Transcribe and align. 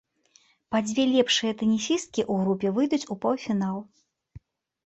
Па 0.75 0.79
дзве 0.87 1.03
лепшыя 1.15 1.53
тэнісісткі 1.59 2.21
ў 2.31 2.47
групе 2.47 2.67
выйдуць 2.79 3.07
у 3.17 3.19
паўфінал. 3.27 3.77